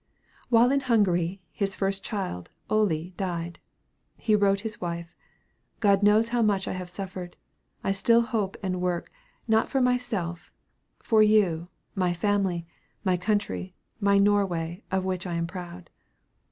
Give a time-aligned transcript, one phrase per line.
[0.49, 3.59] While in Hungary, his first child, Ole, died.
[4.17, 5.15] He wrote his wife,
[5.79, 7.37] "God knows how much I have suffered!
[7.83, 9.11] I still hope and work,
[9.47, 10.51] not for myself,
[11.03, 12.65] for you, my family,
[13.03, 15.91] my country, my Norway, of which I am proud."